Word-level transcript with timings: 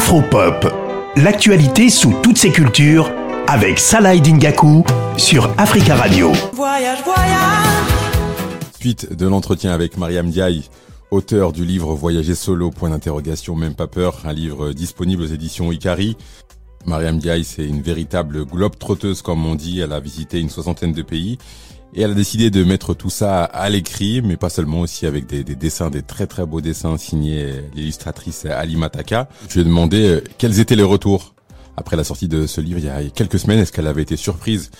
Afropop, 0.00 0.66
l'actualité 1.16 1.90
sous 1.90 2.14
toutes 2.22 2.38
ses 2.38 2.50
cultures 2.50 3.12
avec 3.46 3.78
Salah 3.78 4.16
Dingaku 4.16 4.82
sur 5.18 5.50
Africa 5.58 5.94
Radio. 5.94 6.32
Voyage, 6.54 7.04
voyage. 7.04 7.92
Suite 8.80 9.14
de 9.14 9.28
l'entretien 9.28 9.72
avec 9.72 9.98
Mariam 9.98 10.30
Diaye, 10.30 10.64
auteur 11.10 11.52
du 11.52 11.66
livre 11.66 11.92
Voyager 11.92 12.34
solo, 12.34 12.70
point 12.70 12.88
d'interrogation, 12.88 13.54
même 13.54 13.74
pas 13.74 13.88
peur, 13.88 14.22
un 14.24 14.32
livre 14.32 14.72
disponible 14.72 15.22
aux 15.22 15.26
éditions 15.26 15.70
Ikari. 15.70 16.16
Mariam 16.86 17.18
Diaye, 17.18 17.44
c'est 17.44 17.66
une 17.66 17.82
véritable 17.82 18.46
globe 18.46 18.78
trotteuse, 18.78 19.20
comme 19.20 19.44
on 19.44 19.54
dit. 19.54 19.80
Elle 19.80 19.92
a 19.92 20.00
visité 20.00 20.40
une 20.40 20.48
soixantaine 20.48 20.94
de 20.94 21.02
pays 21.02 21.36
et 21.94 22.02
elle 22.02 22.12
a 22.12 22.14
décidé 22.14 22.50
de 22.50 22.62
mettre 22.62 22.94
tout 22.94 23.10
ça 23.10 23.44
à 23.44 23.68
l'écrit, 23.68 24.22
mais 24.22 24.36
pas 24.36 24.48
seulement 24.48 24.80
aussi 24.80 25.06
avec 25.06 25.26
des, 25.26 25.42
dessins, 25.42 25.90
des 25.90 26.02
très 26.02 26.26
très 26.26 26.46
beaux 26.46 26.60
dessins 26.60 26.96
signés 26.96 27.52
l'illustratrice 27.74 28.46
Ali 28.46 28.76
Mataka. 28.76 29.28
Je 29.48 29.54
lui 29.54 29.60
ai 29.62 29.64
demandé 29.64 30.08
euh, 30.08 30.24
quels 30.38 30.60
étaient 30.60 30.76
les 30.76 30.84
retours 30.84 31.34
après 31.76 31.96
la 31.96 32.04
sortie 32.04 32.28
de 32.28 32.46
ce 32.46 32.60
livre 32.60 32.78
il 32.78 32.84
y 32.84 32.88
a 32.88 33.02
quelques 33.10 33.38
semaines. 33.38 33.58
Est-ce 33.58 33.72
qu'elle 33.72 33.88
avait 33.88 34.02
été 34.02 34.16
surprise 34.16 34.70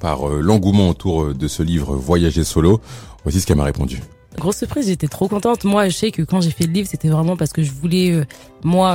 par 0.00 0.28
euh, 0.28 0.40
l'engouement 0.40 0.88
autour 0.88 1.24
euh, 1.24 1.34
de 1.34 1.48
ce 1.48 1.62
livre 1.62 1.96
Voyager 1.96 2.44
solo? 2.44 2.80
Voici 3.24 3.40
ce 3.40 3.46
qu'elle 3.46 3.56
m'a 3.56 3.64
répondu. 3.64 4.00
Grosse 4.38 4.58
surprise, 4.58 4.86
j'étais 4.86 5.08
trop 5.08 5.26
contente. 5.26 5.64
Moi, 5.64 5.88
je 5.88 5.96
sais 5.96 6.10
que 6.12 6.22
quand 6.22 6.40
j'ai 6.40 6.52
fait 6.52 6.66
le 6.66 6.72
livre, 6.72 6.88
c'était 6.88 7.08
vraiment 7.08 7.36
parce 7.36 7.52
que 7.52 7.64
je 7.64 7.72
voulais, 7.72 8.24
moi, 8.62 8.92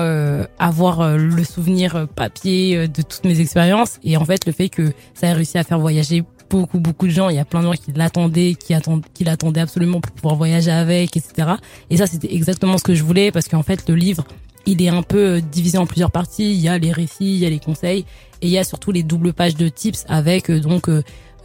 avoir 0.57 1.17
le 1.17 1.43
souvenir 1.43 2.07
papier 2.15 2.87
de 2.87 3.01
toutes 3.01 3.25
mes 3.25 3.41
expériences. 3.41 3.99
Et 4.01 4.15
en 4.15 4.23
fait, 4.23 4.45
le 4.45 4.53
fait 4.53 4.69
que 4.69 4.93
ça 5.13 5.27
ait 5.27 5.33
réussi 5.33 5.57
à 5.57 5.65
faire 5.65 5.77
voyager 5.77 6.23
beaucoup 6.49 6.79
beaucoup 6.79 7.07
de 7.07 7.11
gens. 7.11 7.29
Il 7.29 7.35
y 7.35 7.39
a 7.39 7.45
plein 7.45 7.61
de 7.61 7.65
gens 7.67 7.73
qui 7.73 7.91
l'attendaient, 7.93 8.55
qui 8.55 8.73
attendent, 8.73 9.05
qui 9.13 9.23
l'attendaient 9.23 9.61
absolument 9.61 10.01
pour 10.01 10.11
pouvoir 10.11 10.35
voyager 10.35 10.71
avec, 10.71 11.17
etc. 11.17 11.53
Et 11.89 11.97
ça, 11.97 12.07
c'était 12.07 12.33
exactement 12.33 12.77
ce 12.77 12.83
que 12.83 12.95
je 12.95 13.03
voulais 13.03 13.31
parce 13.31 13.47
qu'en 13.47 13.63
fait, 13.63 13.87
le 13.89 13.95
livre, 13.95 14.25
il 14.65 14.81
est 14.81 14.89
un 14.89 15.03
peu 15.03 15.35
euh, 15.35 15.41
divisé 15.41 15.77
en 15.77 15.85
plusieurs 15.85 16.11
parties. 16.11 16.53
Il 16.53 16.59
y 16.59 16.67
a 16.67 16.77
les 16.77 16.91
récits, 16.91 17.35
il 17.35 17.37
y 17.37 17.45
a 17.45 17.49
les 17.49 17.59
conseils 17.59 18.05
et 18.41 18.47
il 18.47 18.49
y 18.49 18.57
a 18.57 18.63
surtout 18.63 18.91
les 18.91 19.03
doubles 19.03 19.33
pages 19.33 19.55
de 19.55 19.67
tips 19.69 20.05
avec 20.07 20.49
euh, 20.49 20.59
donc 20.59 20.89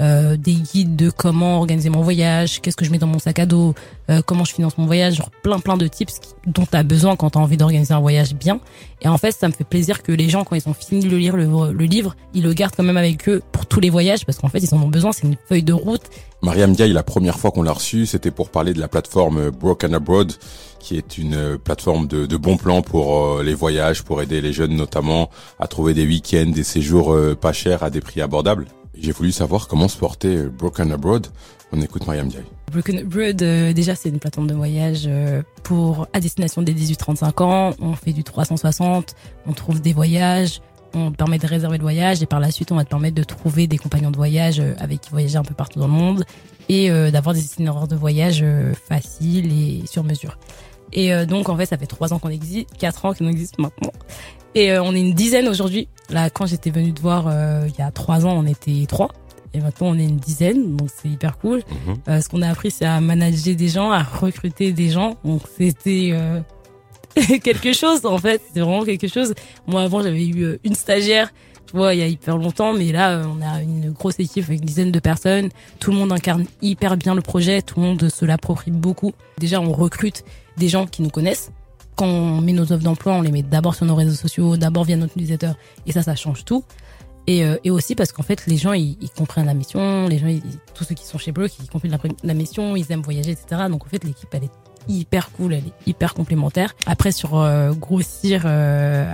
euh, 0.00 0.20
euh, 0.20 0.36
des 0.36 0.54
guides 0.54 0.96
de 0.96 1.10
comment 1.10 1.58
organiser 1.58 1.88
mon 1.88 2.02
voyage, 2.02 2.60
qu'est-ce 2.60 2.76
que 2.76 2.84
je 2.84 2.90
mets 2.90 2.98
dans 2.98 3.06
mon 3.06 3.18
sac 3.18 3.38
à 3.38 3.46
dos, 3.46 3.74
euh, 4.10 4.22
comment 4.24 4.44
je 4.44 4.52
finance 4.52 4.76
mon 4.78 4.86
voyage, 4.86 5.14
genre 5.14 5.30
plein 5.42 5.58
plein 5.60 5.76
de 5.76 5.86
tips 5.86 6.20
dont 6.46 6.66
tu 6.70 6.76
as 6.76 6.82
besoin 6.82 7.16
quand 7.16 7.30
tu 7.30 7.38
as 7.38 7.40
envie 7.40 7.56
d'organiser 7.56 7.94
un 7.94 8.00
voyage 8.00 8.34
bien. 8.34 8.60
Et 9.02 9.08
en 9.08 9.18
fait, 9.18 9.32
ça 9.32 9.48
me 9.48 9.52
fait 9.52 9.64
plaisir 9.64 10.02
que 10.02 10.12
les 10.12 10.28
gens, 10.28 10.44
quand 10.44 10.56
ils 10.56 10.68
ont 10.68 10.74
fini 10.74 11.06
de 11.06 11.16
lire 11.16 11.36
le, 11.36 11.72
livre, 11.84 12.16
ils 12.34 12.42
le 12.42 12.52
gardent 12.52 12.74
quand 12.76 12.82
même 12.82 12.96
avec 12.96 13.28
eux 13.28 13.42
pour 13.52 13.66
tous 13.66 13.80
les 13.80 13.90
voyages 13.90 14.26
parce 14.26 14.38
qu'en 14.38 14.48
fait, 14.48 14.58
ils 14.58 14.74
en 14.74 14.82
ont 14.82 14.88
besoin, 14.88 15.12
c'est 15.12 15.26
une 15.26 15.36
feuille 15.48 15.62
de 15.62 15.72
route. 15.72 16.02
Mariam 16.42 16.72
Diaye, 16.72 16.92
la 16.92 17.02
première 17.02 17.38
fois 17.38 17.50
qu'on 17.50 17.62
l'a 17.62 17.72
reçu, 17.72 18.06
c'était 18.06 18.30
pour 18.30 18.50
parler 18.50 18.72
de 18.72 18.80
la 18.80 18.88
plateforme 18.88 19.50
Broken 19.50 19.94
Abroad, 19.94 20.32
qui 20.78 20.96
est 20.96 21.18
une 21.18 21.58
plateforme 21.58 22.06
de, 22.06 22.26
de 22.26 22.36
bons 22.36 22.56
plans 22.56 22.82
pour 22.82 23.38
euh, 23.38 23.42
les 23.42 23.54
voyages, 23.54 24.02
pour 24.02 24.22
aider 24.22 24.40
les 24.40 24.52
jeunes 24.52 24.74
notamment 24.74 25.30
à 25.58 25.66
trouver 25.66 25.94
des 25.94 26.06
week-ends, 26.06 26.50
des 26.50 26.64
séjours 26.64 27.16
pas 27.40 27.52
chers 27.52 27.82
à 27.82 27.90
des 27.90 28.00
prix 28.00 28.22
abordables. 28.22 28.66
J'ai 29.02 29.12
voulu 29.12 29.32
savoir 29.32 29.66
comment 29.66 29.88
se 29.88 29.96
portait 29.96 30.44
Broken 30.44 30.92
Abroad. 30.92 31.26
On 31.72 31.80
écoute 31.80 32.06
Mariam 32.06 32.28
Diaye. 32.28 32.44
Broken 32.70 32.98
Abroad, 32.98 33.42
euh, 33.42 33.72
déjà, 33.72 33.94
c'est 33.94 34.10
une 34.10 34.18
plateforme 34.18 34.46
de 34.46 34.54
voyage 34.54 35.04
euh, 35.06 35.42
pour 35.62 36.06
à 36.12 36.20
destination 36.20 36.60
des 36.60 36.74
18-35 36.74 37.42
ans. 37.42 37.70
On 37.80 37.94
fait 37.94 38.12
du 38.12 38.24
360, 38.24 39.14
on 39.46 39.52
trouve 39.54 39.80
des 39.80 39.94
voyages, 39.94 40.60
on 40.92 41.12
permet 41.12 41.38
de 41.38 41.46
réserver 41.46 41.78
le 41.78 41.82
voyage 41.82 42.22
et 42.22 42.26
par 42.26 42.40
la 42.40 42.50
suite, 42.50 42.72
on 42.72 42.76
va 42.76 42.84
te 42.84 42.90
permettre 42.90 43.14
de 43.14 43.22
trouver 43.22 43.66
des 43.66 43.78
compagnons 43.78 44.10
de 44.10 44.16
voyage 44.16 44.60
euh, 44.60 44.74
avec 44.78 45.00
qui 45.00 45.10
voyager 45.10 45.38
un 45.38 45.44
peu 45.44 45.54
partout 45.54 45.78
dans 45.78 45.86
le 45.86 45.92
monde 45.92 46.24
et 46.68 46.88
d'avoir 47.10 47.34
des 47.34 47.44
itinéraires 47.44 47.88
de 47.88 47.96
voyage 47.96 48.44
faciles 48.88 49.52
et 49.52 49.84
sur 49.88 50.04
mesure. 50.04 50.38
Et 50.92 51.26
donc, 51.26 51.48
en 51.48 51.56
fait, 51.56 51.66
ça 51.66 51.78
fait 51.78 51.86
trois 51.86 52.12
ans 52.12 52.18
qu'on 52.18 52.30
existe, 52.30 52.76
quatre 52.76 53.04
ans 53.04 53.14
qu'on 53.14 53.28
existe 53.28 53.58
maintenant. 53.58 53.92
Et 54.54 54.72
euh, 54.72 54.82
on 54.82 54.94
est 54.94 55.00
une 55.00 55.14
dizaine 55.14 55.48
aujourd'hui. 55.48 55.88
Là, 56.08 56.30
quand 56.30 56.46
j'étais 56.46 56.70
venue 56.70 56.92
te 56.92 57.00
voir 57.00 57.26
euh, 57.28 57.66
il 57.68 57.74
y 57.78 57.82
a 57.82 57.90
trois 57.90 58.26
ans, 58.26 58.32
on 58.36 58.46
était 58.46 58.84
trois. 58.88 59.10
Et 59.52 59.60
maintenant, 59.60 59.88
on 59.88 59.98
est 59.98 60.04
une 60.04 60.16
dizaine, 60.16 60.76
donc 60.76 60.90
c'est 60.94 61.08
hyper 61.08 61.36
cool. 61.38 61.58
Mhm. 61.58 61.96
Euh, 62.08 62.20
ce 62.20 62.28
qu'on 62.28 62.42
a 62.42 62.48
appris, 62.48 62.70
c'est 62.70 62.84
à 62.84 63.00
manager 63.00 63.56
des 63.56 63.68
gens, 63.68 63.90
à 63.90 64.02
recruter 64.02 64.72
des 64.72 64.90
gens. 64.90 65.16
Donc 65.24 65.42
c'était 65.56 66.14
quelque 67.42 67.72
chose, 67.72 68.04
en 68.06 68.18
fait. 68.18 68.40
C'est 68.52 68.60
vraiment 68.60 68.84
quelque 68.84 69.08
chose. 69.08 69.34
Moi, 69.66 69.82
avant, 69.82 70.02
j'avais 70.02 70.24
eu 70.24 70.58
une 70.64 70.74
stagiaire, 70.74 71.32
il 71.74 71.98
y 71.98 72.02
a 72.02 72.06
hyper 72.06 72.36
longtemps. 72.36 72.72
Mais 72.72 72.92
là, 72.92 73.22
on 73.26 73.40
a 73.42 73.62
une 73.62 73.90
grosse 73.90 74.18
équipe 74.18 74.44
avec 74.44 74.60
une 74.60 74.66
dizaine 74.66 74.92
de 74.92 75.00
personnes. 75.00 75.48
Tout 75.78 75.90
le 75.90 75.96
monde 75.96 76.12
incarne 76.12 76.44
hyper 76.62 76.96
bien 76.96 77.14
le 77.14 77.22
projet. 77.22 77.62
Tout 77.62 77.80
le 77.80 77.86
monde 77.86 78.08
se 78.08 78.24
l'approprie 78.24 78.70
beaucoup. 78.70 79.12
Déjà, 79.38 79.60
on 79.60 79.72
recrute 79.72 80.24
des 80.56 80.68
gens 80.68 80.86
qui 80.86 81.02
nous 81.02 81.10
connaissent 81.10 81.52
quand 82.00 82.06
on 82.06 82.40
met 82.40 82.52
nos 82.52 82.72
offres 82.72 82.82
d'emploi, 82.82 83.12
on 83.12 83.20
les 83.20 83.30
met 83.30 83.42
d'abord 83.42 83.74
sur 83.74 83.84
nos 83.84 83.94
réseaux 83.94 84.14
sociaux, 84.14 84.56
d'abord 84.56 84.84
via 84.84 84.96
notre 84.96 85.18
newsletter, 85.18 85.52
et 85.84 85.92
ça, 85.92 86.02
ça 86.02 86.16
change 86.16 86.46
tout. 86.46 86.64
Et, 87.26 87.44
euh, 87.44 87.58
et 87.62 87.70
aussi 87.70 87.94
parce 87.94 88.10
qu'en 88.10 88.22
fait, 88.22 88.46
les 88.46 88.56
gens, 88.56 88.72
ils, 88.72 88.96
comprennent 89.14 89.44
la 89.44 89.52
mission, 89.52 90.08
les 90.08 90.18
gens, 90.18 90.26
tous 90.74 90.84
ceux 90.84 90.94
qui 90.94 91.04
sont 91.04 91.18
chez 91.18 91.30
Bleu, 91.30 91.48
qui 91.48 91.66
comprennent 91.68 91.98
la, 92.24 92.34
mission, 92.34 92.74
ils 92.74 92.90
aiment 92.90 93.02
voyager, 93.02 93.32
etc. 93.32 93.64
Donc 93.68 93.84
en 93.84 93.88
fait, 93.88 94.02
l'équipe, 94.02 94.28
elle 94.32 94.44
est 94.44 94.50
hyper 94.88 95.30
cool, 95.32 95.54
elle 95.54 95.66
est 95.66 95.88
hyper 95.88 96.14
complémentaire. 96.14 96.74
Après, 96.86 97.12
sur 97.12 97.38
euh, 97.38 97.72
grossir 97.72 98.42
euh, 98.44 99.12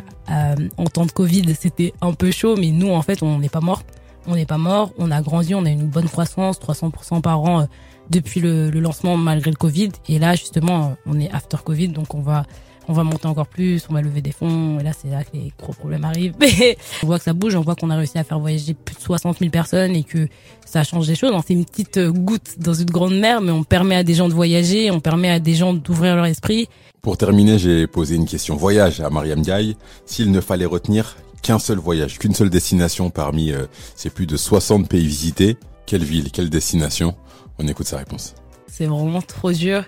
en 0.76 0.84
temps 0.84 1.06
de 1.06 1.12
Covid, 1.12 1.54
c'était 1.58 1.92
un 2.00 2.12
peu 2.12 2.30
chaud, 2.30 2.56
mais 2.56 2.70
nous, 2.70 2.90
en 2.90 3.02
fait, 3.02 3.22
on 3.22 3.38
n'est 3.38 3.48
pas 3.48 3.60
mort. 3.60 3.82
On 4.28 4.34
n'est 4.34 4.46
pas 4.46 4.58
mort, 4.58 4.92
on 4.98 5.12
a 5.12 5.22
grandi, 5.22 5.54
on 5.54 5.64
a 5.64 5.70
une 5.70 5.86
bonne 5.86 6.08
croissance, 6.08 6.58
300% 6.58 7.20
par 7.20 7.40
an 7.42 7.68
depuis 8.10 8.40
le, 8.40 8.70
le, 8.70 8.80
lancement 8.80 9.16
malgré 9.16 9.50
le 9.50 9.56
Covid. 9.56 9.90
Et 10.08 10.18
là, 10.18 10.34
justement, 10.34 10.96
on 11.06 11.20
est 11.20 11.30
after 11.30 11.58
Covid, 11.64 11.88
donc 11.88 12.12
on 12.14 12.20
va 12.20 12.44
on 12.88 12.92
va 12.92 13.04
monter 13.04 13.26
encore 13.26 13.46
plus, 13.46 13.86
on 13.90 13.94
va 13.94 14.02
lever 14.02 14.20
des 14.20 14.32
fonds, 14.32 14.78
et 14.78 14.82
là 14.82 14.92
c'est 14.92 15.08
là 15.08 15.24
que 15.24 15.30
les 15.34 15.52
gros 15.58 15.72
problèmes 15.72 16.04
arrivent. 16.04 16.34
on 17.02 17.06
voit 17.06 17.18
que 17.18 17.24
ça 17.24 17.32
bouge, 17.32 17.54
on 17.54 17.62
voit 17.62 17.74
qu'on 17.74 17.90
a 17.90 17.96
réussi 17.96 18.18
à 18.18 18.24
faire 18.24 18.38
voyager 18.38 18.74
plus 18.74 18.94
de 18.94 19.00
60 19.00 19.38
000 19.38 19.50
personnes 19.50 19.96
et 19.96 20.04
que 20.04 20.28
ça 20.64 20.84
change 20.84 21.06
des 21.06 21.14
choses. 21.14 21.34
C'est 21.46 21.54
une 21.54 21.64
petite 21.64 21.98
goutte 21.98 22.58
dans 22.58 22.74
une 22.74 22.90
grande 22.90 23.18
mer, 23.18 23.40
mais 23.40 23.52
on 23.52 23.64
permet 23.64 23.96
à 23.96 24.04
des 24.04 24.14
gens 24.14 24.28
de 24.28 24.34
voyager, 24.34 24.90
on 24.90 25.00
permet 25.00 25.30
à 25.30 25.40
des 25.40 25.54
gens 25.54 25.74
d'ouvrir 25.74 26.16
leur 26.16 26.26
esprit. 26.26 26.68
Pour 27.02 27.16
terminer, 27.16 27.58
j'ai 27.58 27.86
posé 27.86 28.16
une 28.16 28.26
question 28.26 28.56
voyage 28.56 29.00
à 29.00 29.10
Mariam 29.10 29.40
Diaye. 29.40 29.76
S'il 30.06 30.32
ne 30.32 30.40
fallait 30.40 30.64
retenir 30.64 31.16
qu'un 31.42 31.60
seul 31.60 31.78
voyage, 31.78 32.18
qu'une 32.18 32.34
seule 32.34 32.50
destination 32.50 33.10
parmi 33.10 33.52
euh, 33.52 33.66
ces 33.94 34.10
plus 34.10 34.26
de 34.26 34.36
60 34.36 34.88
pays 34.88 35.06
visités, 35.06 35.56
quelle 35.86 36.02
ville, 36.02 36.32
quelle 36.32 36.50
destination? 36.50 37.14
On 37.58 37.68
écoute 37.68 37.86
sa 37.86 37.98
réponse. 37.98 38.34
C'est 38.66 38.86
vraiment 38.86 39.22
trop 39.22 39.52
dur. 39.52 39.84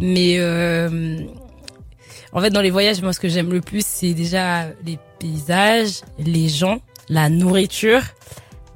Mais 0.00 0.38
euh, 0.38 1.20
en 2.32 2.40
fait, 2.40 2.50
dans 2.50 2.60
les 2.60 2.70
voyages, 2.70 3.02
moi, 3.02 3.12
ce 3.12 3.20
que 3.20 3.28
j'aime 3.28 3.50
le 3.50 3.60
plus, 3.60 3.84
c'est 3.84 4.14
déjà 4.14 4.66
les 4.84 4.98
paysages, 5.18 6.02
les 6.18 6.48
gens, 6.48 6.80
la 7.08 7.28
nourriture. 7.28 8.02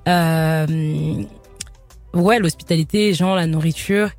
Euh, 0.09 0.67
ouais, 2.13 2.39
l'hospitalité, 2.39 2.99
les 3.07 3.15
gens, 3.15 3.35
la 3.35 3.47
nourriture. 3.47 4.11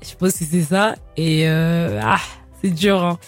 Je 0.00 0.08
suppose 0.08 0.32
que 0.32 0.44
c'est 0.44 0.62
ça. 0.62 0.94
Et 1.16 1.48
euh, 1.48 2.00
ah, 2.02 2.20
c'est 2.60 2.70
dur. 2.70 3.02
Hein. 3.02 3.18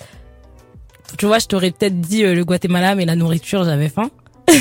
Tu 1.19 1.27
vois, 1.27 1.39
je 1.39 1.47
t'aurais 1.47 1.71
peut-être 1.73 2.01
dit 2.01 2.25
euh, 2.25 2.35
le 2.35 2.45
Guatemala, 2.45 2.95
mais 2.95 3.05
la 3.05 3.17
nourriture, 3.17 3.65
j'avais 3.65 3.89
faim. 3.89 4.11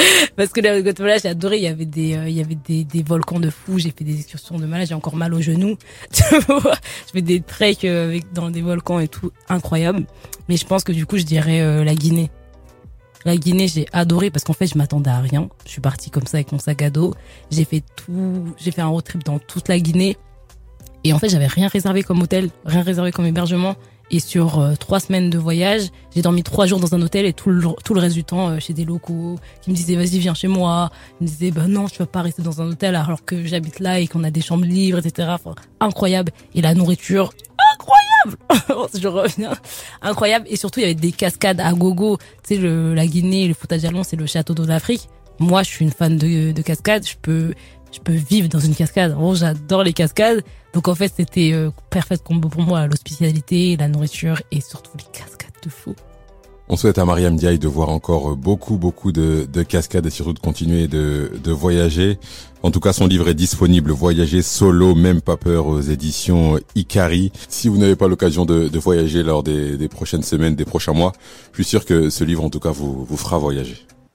Parce 0.36 0.50
que 0.50 0.60
le 0.60 0.82
Guatemala, 0.82 1.18
j'ai 1.18 1.28
adoré. 1.28 1.58
Il 1.58 1.62
y 1.62 1.66
avait 1.66 1.86
des, 1.86 2.14
euh, 2.14 2.28
il 2.28 2.34
y 2.34 2.40
avait 2.40 2.54
des, 2.56 2.84
des 2.84 3.02
volcans 3.02 3.40
de 3.40 3.50
fou. 3.50 3.78
J'ai 3.78 3.92
fait 3.96 4.04
des 4.04 4.16
excursions 4.16 4.58
de 4.58 4.66
malade. 4.66 4.88
J'ai 4.88 4.94
encore 4.94 5.16
mal 5.16 5.34
aux 5.34 5.40
genoux. 5.40 5.76
Je 6.12 7.12
fais 7.12 7.22
des 7.22 7.40
treks 7.40 7.84
euh, 7.84 8.08
avec, 8.08 8.32
dans 8.32 8.50
des 8.50 8.62
volcans 8.62 9.00
et 9.00 9.08
tout. 9.08 9.32
Incroyable. 9.48 10.04
Mais 10.48 10.56
je 10.56 10.66
pense 10.66 10.84
que 10.84 10.92
du 10.92 11.06
coup, 11.06 11.18
je 11.18 11.24
dirais 11.24 11.60
euh, 11.60 11.84
la 11.84 11.94
Guinée. 11.94 12.30
La 13.24 13.36
Guinée, 13.36 13.68
j'ai 13.68 13.86
adoré 13.92 14.30
parce 14.30 14.44
qu'en 14.44 14.52
fait, 14.52 14.66
je 14.66 14.78
m'attendais 14.78 15.10
à 15.10 15.20
rien. 15.20 15.48
Je 15.64 15.70
suis 15.70 15.80
partie 15.80 16.10
comme 16.10 16.26
ça 16.26 16.38
avec 16.38 16.52
mon 16.52 16.58
sac 16.58 16.82
à 16.82 16.90
dos. 16.90 17.14
J'ai 17.50 17.64
fait 17.64 17.82
tout, 17.96 18.54
j'ai 18.56 18.70
fait 18.70 18.80
un 18.80 18.86
road 18.86 19.04
trip 19.04 19.22
dans 19.24 19.38
toute 19.38 19.68
la 19.68 19.78
Guinée. 19.78 20.16
Et 21.04 21.12
en 21.12 21.18
fait, 21.18 21.28
j'avais 21.28 21.46
rien 21.46 21.68
réservé 21.68 22.02
comme 22.02 22.20
hôtel, 22.22 22.50
rien 22.64 22.82
réservé 22.82 23.10
comme 23.12 23.26
hébergement. 23.26 23.76
Et 24.12 24.18
sur 24.18 24.58
euh, 24.58 24.74
trois 24.74 24.98
semaines 24.98 25.30
de 25.30 25.38
voyage, 25.38 25.82
j'ai 26.14 26.22
dormi 26.22 26.42
trois 26.42 26.66
jours 26.66 26.80
dans 26.80 26.94
un 26.94 27.02
hôtel 27.02 27.26
et 27.26 27.32
tout 27.32 27.50
le, 27.50 27.62
tout 27.84 27.94
le 27.94 28.00
reste 28.00 28.16
du 28.16 28.24
temps 28.24 28.48
euh, 28.48 28.58
chez 28.58 28.72
des 28.72 28.84
locaux 28.84 29.36
qui 29.62 29.70
me 29.70 29.76
disaient 29.76 29.94
vas-y 29.94 30.18
viens 30.18 30.34
chez 30.34 30.48
moi. 30.48 30.90
Ils 31.20 31.24
me 31.24 31.28
disaient 31.28 31.52
bah 31.52 31.68
non 31.68 31.86
je 31.86 31.94
peux 31.94 32.06
pas 32.06 32.22
rester 32.22 32.42
dans 32.42 32.60
un 32.60 32.68
hôtel 32.68 32.96
alors 32.96 33.24
que 33.24 33.44
j'habite 33.44 33.78
là 33.78 34.00
et 34.00 34.08
qu'on 34.08 34.24
a 34.24 34.30
des 34.32 34.40
chambres 34.40 34.64
libres 34.64 34.98
etc. 34.98 35.28
Enfin, 35.32 35.54
incroyable 35.78 36.32
et 36.54 36.60
la 36.60 36.74
nourriture 36.74 37.30
incroyable. 37.72 38.88
je 39.00 39.06
reviens 39.06 39.52
incroyable 40.02 40.46
et 40.48 40.56
surtout 40.56 40.80
il 40.80 40.82
y 40.82 40.86
avait 40.86 40.94
des 40.94 41.12
cascades 41.12 41.60
à 41.60 41.72
gogo. 41.72 42.18
Tu 42.42 42.56
sais 42.56 42.60
le, 42.60 42.94
la 42.94 43.06
Guinée, 43.06 43.46
le 43.46 43.54
Fouta 43.54 43.78
Djallon 43.78 44.02
c'est 44.02 44.16
le 44.16 44.26
château 44.26 44.54
d'eau 44.54 44.66
d'Afrique. 44.66 45.08
Moi 45.38 45.62
je 45.62 45.68
suis 45.68 45.84
une 45.84 45.92
fan 45.92 46.16
de, 46.16 46.50
de 46.50 46.62
cascades. 46.62 47.06
Je 47.06 47.14
peux 47.22 47.54
je 47.92 48.00
peux 48.00 48.12
vivre 48.12 48.48
dans 48.48 48.60
une 48.60 48.74
cascade. 48.74 49.12
En 49.12 49.34
j'adore 49.34 49.82
les 49.82 49.92
cascades. 49.92 50.42
Donc 50.74 50.88
en 50.88 50.94
fait, 50.94 51.12
c'était 51.16 51.52
euh, 51.52 51.70
parfait 51.90 52.16
combo 52.22 52.48
pour 52.48 52.62
moi, 52.62 52.86
l'hospitalité, 52.86 53.76
la 53.76 53.88
nourriture 53.88 54.40
et 54.50 54.60
surtout 54.60 54.92
les 54.96 55.04
cascades 55.12 55.50
de 55.64 55.70
fou. 55.70 55.94
On 56.72 56.76
souhaite 56.76 56.98
à 56.98 57.04
Mariam 57.04 57.34
Diaye 57.34 57.58
de 57.58 57.66
voir 57.66 57.88
encore 57.88 58.36
beaucoup, 58.36 58.76
beaucoup 58.76 59.10
de, 59.10 59.44
cascades 59.64 60.06
et 60.06 60.10
surtout 60.10 60.34
de 60.34 60.38
continuer 60.38 60.86
de, 60.86 61.50
voyager. 61.50 62.20
En 62.62 62.70
tout 62.70 62.78
cas, 62.78 62.92
son 62.92 63.08
livre 63.08 63.26
est 63.26 63.34
disponible, 63.34 63.90
Voyager 63.90 64.40
solo, 64.40 64.94
même 64.94 65.20
pas 65.20 65.36
peur 65.36 65.66
aux 65.66 65.80
éditions 65.80 66.60
Ikari. 66.76 67.32
Si 67.48 67.68
vous 67.68 67.76
n'avez 67.76 67.96
pas 67.96 68.06
l'occasion 68.06 68.44
de, 68.44 68.78
voyager 68.78 69.24
lors 69.24 69.42
des, 69.42 69.88
prochaines 69.88 70.22
semaines, 70.22 70.54
des 70.54 70.64
prochains 70.64 70.92
mois, 70.92 71.10
je 71.50 71.62
suis 71.62 71.68
sûr 71.68 71.84
que 71.84 72.08
ce 72.08 72.22
livre, 72.22 72.44
en 72.44 72.50
tout 72.50 72.60
cas, 72.60 72.70
vous, 72.70 73.04
vous 73.04 73.16
fera 73.16 73.36
voyager. 73.36 73.84